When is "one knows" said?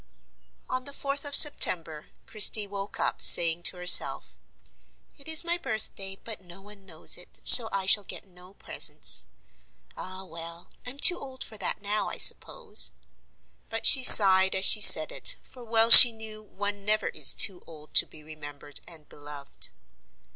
6.59-7.17